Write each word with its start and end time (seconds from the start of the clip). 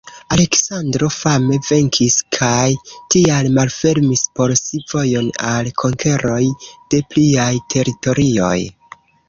Aleksandro 0.35 1.09
fame 1.15 1.59
venkis 1.67 2.15
kaj 2.37 2.69
tial 3.15 3.51
malfermis 3.59 4.25
por 4.41 4.55
si 4.63 4.83
vojon 4.95 5.29
al 5.53 5.71
konkeroj 5.85 6.43
de 6.95 7.05
pliaj 7.15 7.49
teritorioj. 7.77 8.59